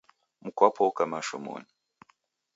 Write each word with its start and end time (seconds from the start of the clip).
Mkwapo 0.45 0.81
oka 0.89 1.03
mashomonyi. 1.11 1.73